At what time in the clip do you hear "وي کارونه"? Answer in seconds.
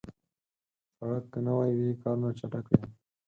1.79-2.29